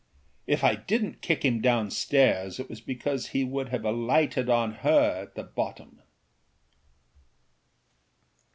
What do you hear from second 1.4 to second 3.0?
him downstairs it was